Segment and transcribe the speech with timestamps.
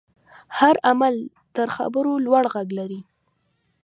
[0.59, 1.15] هر عمل
[1.55, 3.01] تر خبرو لوړ غږ لري.